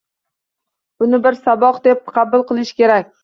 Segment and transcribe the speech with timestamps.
[1.03, 3.15] Buni bir saboq deb qabul qilish kerak.